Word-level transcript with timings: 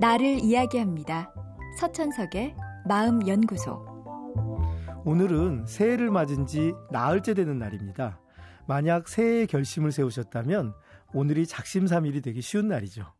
나를 0.00 0.40
이야기합니다. 0.40 1.32
서천석의 1.78 2.56
마음연구소. 2.88 3.94
오늘은 5.04 5.66
새해를 5.66 6.10
맞은 6.10 6.46
지 6.46 6.72
나흘째 6.90 7.34
되는 7.34 7.58
날입니다. 7.58 8.20
만약 8.66 9.06
새해의 9.08 9.46
결심을 9.46 9.92
세우셨다면 9.92 10.74
오늘이 11.12 11.46
작심삼일이 11.46 12.22
되기 12.22 12.42
쉬운 12.42 12.66
날이죠. 12.66 13.12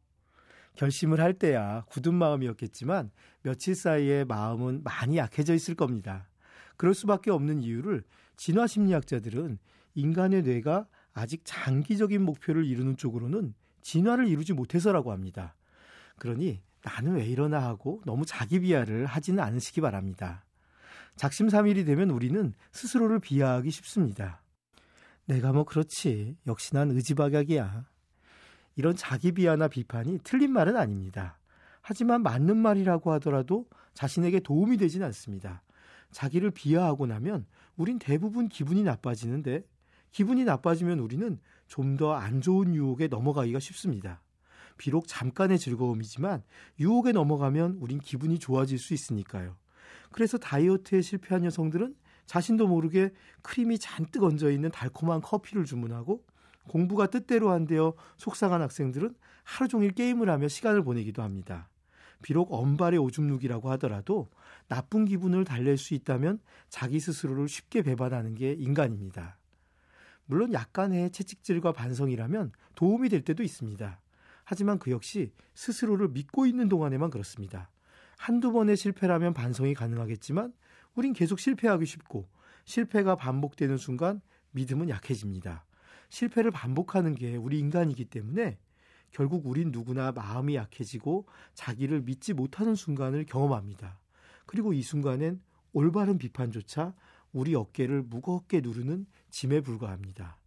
결심을 0.75 1.21
할 1.21 1.35
때야 1.35 1.85
굳은 1.91 2.13
마음이었겠지만 2.15 3.13
며칠 3.43 3.77
사이에 3.77 4.25
마음은 4.25 4.83
많이 4.83 5.17
약해져 5.17 5.55
있을 5.55 5.77
겁니다. 5.77 6.29
그럴 6.77 6.93
수밖에 6.93 7.31
없는 7.31 7.63
이유를 7.63 8.03
진화 8.37 8.67
심리학자들은 8.67 9.59
인간의 9.95 10.43
뇌가 10.43 10.89
아직 11.13 11.43
장기적인 11.45 12.21
목표를 12.23 12.65
이루는 12.65 12.97
쪽으로는 12.97 13.55
진화를 13.83 14.27
이루지 14.27 14.55
못해서라고 14.55 15.13
합니다. 15.13 15.55
그러니 16.19 16.61
나는 16.83 17.15
왜 17.17 17.25
이러나 17.27 17.63
하고 17.63 18.03
너무 18.05 18.25
자기 18.27 18.61
비하를 18.61 19.07
하지는 19.07 19.43
않으시기 19.43 19.81
바랍니다. 19.81 20.45
작심삼일이 21.17 21.85
되면 21.85 22.11
우리는 22.11 22.53
스스로를 22.73 23.21
비하하기 23.21 23.71
쉽습니다. 23.71 24.43
내가 25.27 25.53
뭐 25.53 25.65
그렇지. 25.65 26.37
역시 26.47 26.75
난 26.75 26.91
의지박약이야. 26.91 27.87
이런 28.77 28.97
자기 28.97 29.33
비하나 29.33 29.69
비판이 29.69 30.19
틀린 30.25 30.53
말은 30.53 30.77
아닙니다. 30.77 31.39
하지만 31.81 32.23
맞는 32.23 32.57
말이라고 32.57 33.13
하더라도 33.13 33.67
자신에게 33.95 34.41
도움이 34.41 34.77
되진 34.77 35.03
않습니다. 35.05 35.63
자기를 36.11 36.51
비하하고 36.51 37.07
나면 37.07 37.47
우린 37.77 37.99
대부분 37.99 38.49
기분이 38.49 38.83
나빠지는데 38.83 39.65
기분이 40.11 40.45
나빠지면 40.45 40.99
우리는 40.99 41.39
좀 41.67 41.97
더 41.97 42.13
안 42.13 42.41
좋은 42.41 42.75
유혹에 42.75 43.09
넘어가기가 43.09 43.59
쉽습니다. 43.59 44.21
비록 44.77 45.07
잠깐의 45.07 45.59
즐거움이지만 45.59 46.43
유혹에 46.81 47.13
넘어가면 47.13 47.79
우린 47.81 47.99
기분이 47.99 48.39
좋아질 48.39 48.79
수 48.79 48.95
있으니까요. 48.95 49.57
그래서 50.11 50.39
다이어트에 50.39 51.01
실패한 51.01 51.45
여성들은 51.45 51.95
자신도 52.27 52.67
모르게 52.67 53.13
크림이 53.43 53.79
잔뜩 53.79 54.25
얹어 54.25 54.51
있는 54.51 54.71
달콤한 54.71 55.21
커피를 55.21 55.65
주문하고 55.65 56.25
공부가 56.69 57.07
뜻대로 57.07 57.51
안 57.51 57.67
되어 57.67 57.95
속상한 58.17 58.63
학생들은 58.63 59.15
하루 59.43 59.69
종일 59.69 59.93
게임을 59.93 60.31
하며 60.31 60.49
시간을 60.49 60.83
보내기도 60.83 61.23
합니다. 61.23 61.69
비록 62.23 62.53
언발의 62.53 62.99
오줌 62.99 63.27
누기라고 63.27 63.71
하더라도 63.73 64.31
나쁜 64.67 65.05
기분을 65.05 65.45
달랠 65.45 65.77
수 65.77 65.93
있다면 65.93 66.41
자기 66.71 66.99
스스로를 66.99 67.49
쉽게 67.49 67.83
배반하는 67.83 68.35
게 68.35 68.53
인간입니다. 68.53 69.37
물론 70.25 70.55
약간의 70.55 71.11
채찍질과 71.11 71.73
반성이라면 71.73 72.53
도움이 72.75 73.11
될 73.11 73.21
때도 73.21 73.43
있습니다. 73.43 74.01
하지만 74.45 74.79
그 74.79 74.91
역시 74.91 75.33
스스로를 75.55 76.09
믿고 76.09 76.47
있는 76.47 76.69
동안에만 76.69 77.11
그렇습니다. 77.11 77.71
한두 78.17 78.53
번의 78.53 78.77
실패라면 78.77 79.35
반성이 79.35 79.75
가능하겠지만 79.75 80.53
우린 80.95 81.13
계속 81.13 81.39
실패하기 81.41 81.85
쉽고 81.87 82.29
실패가 82.65 83.17
반복되는 83.17 83.77
순간 83.77 84.21
믿음은 84.53 84.89
약해집니다. 84.89 85.65
실패를 86.09 86.51
반복하는 86.51 87.15
게 87.15 87.37
우리 87.37 87.59
인간이기 87.59 88.05
때문에 88.07 88.59
결국 89.11 89.47
우린 89.47 89.71
누구나 89.71 90.13
마음이 90.13 90.57
약해지고 90.57 91.27
자기를 91.55 92.03
믿지 92.03 92.33
못하는 92.33 92.75
순간을 92.75 93.27
경험합니다. 93.27 93.99
그리고 94.47 94.73
이 94.73 94.83
순간엔 94.83 95.41
올바른 95.73 96.19
비판조차 96.19 96.95
우리 97.33 97.55
어깨를 97.55 98.03
무겁게 98.03 98.61
누르는 98.61 99.07
짐에 99.31 99.61
불과합니다. 99.61 100.39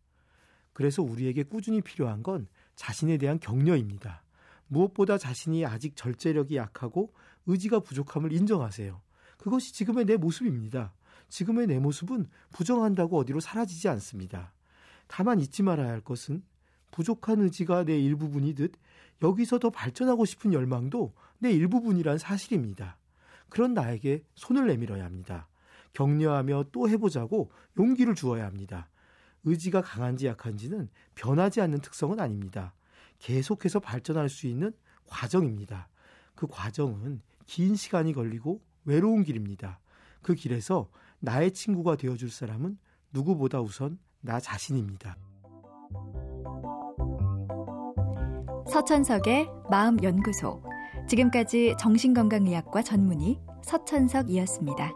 그래서 0.73 1.01
우리에게 1.01 1.43
꾸준히 1.43 1.81
필요한 1.81 2.23
건 2.23 2.47
자신에 2.77 3.17
대한 3.17 3.39
격려입니다. 3.39 4.23
무엇보다 4.67 5.17
자신이 5.17 5.65
아직 5.65 5.95
절제력이 5.97 6.55
약하고 6.55 7.11
의지가 7.47 7.81
부족함을 7.81 8.31
인정하세요. 8.31 9.01
그것이 9.37 9.73
지금의 9.73 10.05
내 10.05 10.15
모습입니다. 10.15 10.93
지금의 11.27 11.67
내 11.67 11.79
모습은 11.79 12.29
부정한다고 12.53 13.17
어디로 13.17 13.41
사라지지 13.41 13.89
않습니다. 13.89 14.53
다만 15.07 15.39
잊지 15.39 15.63
말아야 15.63 15.89
할 15.89 16.01
것은 16.01 16.43
부족한 16.91 17.41
의지가 17.41 17.83
내 17.83 17.99
일부분이듯 17.99 18.73
여기서 19.21 19.59
더 19.59 19.69
발전하고 19.69 20.25
싶은 20.25 20.53
열망도 20.53 21.13
내 21.39 21.51
일부분이란 21.51 22.17
사실입니다. 22.17 22.97
그런 23.49 23.73
나에게 23.73 24.23
손을 24.35 24.67
내밀어야 24.67 25.03
합니다. 25.03 25.47
격려하며 25.93 26.65
또 26.71 26.87
해보자고 26.89 27.51
용기를 27.79 28.13
주어야 28.13 28.45
합니다. 28.45 28.87
의지가 29.47 29.81
강한지 29.81 30.27
약한지는 30.27 30.89
변하지 31.15 31.61
않는 31.61 31.79
특성은 31.79 32.19
아닙니다. 32.19 32.73
계속해서 33.19 33.79
발전할 33.79 34.27
수 34.27 34.45
있는 34.45 34.73
과정입니다. 35.07 35.87
그 36.35 36.47
과정은 36.47 37.21
긴 37.45 37.75
시간이 37.75 38.13
걸리고 38.13 38.61
외로운 38.83 39.23
길입니다. 39.23 39.79
그 40.21 40.35
길에서 40.35 40.89
나의 41.19 41.53
친구가 41.53 41.95
되어줄 41.95 42.29
사람은 42.29 42.77
누구보다 43.13 43.61
우선 43.61 43.97
나 44.19 44.39
자신입니다. 44.39 45.15
서천석의 48.69 49.47
마음연구소. 49.69 50.61
지금까지 51.07 51.75
정신건강의학과 51.79 52.83
전문의 52.83 53.39
서천석이었습니다. 53.63 54.93